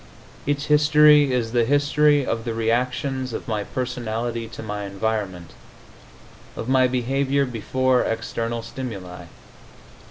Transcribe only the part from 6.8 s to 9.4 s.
behavior before external stimuli.